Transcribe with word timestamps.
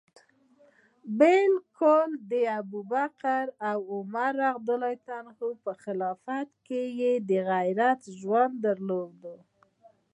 بلکه 1.19 1.93
د 2.31 2.33
ابوبکر 2.59 3.43
او 3.69 3.79
عمر 3.95 4.33
رض 4.41 5.39
په 5.65 5.71
خلافت 5.83 6.47
کي 6.67 6.83
یې 6.99 7.13
د 7.29 7.31
عزت 7.53 8.01
ژوند 8.19 8.53
درلود. 8.65 9.21